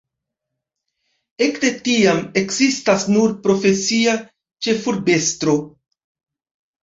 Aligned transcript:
Ekde 1.47 1.69
tiam 1.87 2.21
ekzistas 2.41 3.05
nur 3.15 3.35
profesia 3.47 4.15
ĉefurbestro. 4.69 5.55